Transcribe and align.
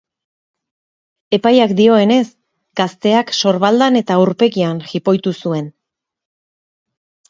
Epaiak 1.39 1.75
dioenez, 1.81 2.23
gazteak 2.83 3.37
sorbaldan 3.43 4.03
eta 4.03 4.21
aurpegian 4.25 4.85
jipoitu 4.91 5.39
zuen. 5.41 5.75